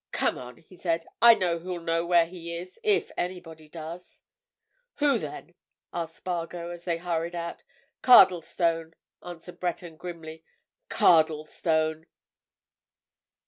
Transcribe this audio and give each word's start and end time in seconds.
"Come 0.11 0.39
on!" 0.39 0.57
he 0.67 0.75
said. 0.77 1.05
"I 1.21 1.35
know 1.35 1.59
who'll 1.59 1.79
know 1.79 2.03
where 2.07 2.25
he 2.25 2.55
is, 2.55 2.79
if 2.81 3.11
anybody 3.15 3.69
does." 3.69 4.23
"Who, 4.95 5.19
then?" 5.19 5.53
asked 5.93 6.15
Spargo, 6.15 6.71
as 6.71 6.85
they 6.85 6.97
hurried 6.97 7.35
out. 7.35 7.61
"Cardlestone," 8.01 8.95
answered 9.23 9.59
Breton, 9.59 9.97
grimly. 9.97 10.43
"Cardlestone!" 10.89 12.07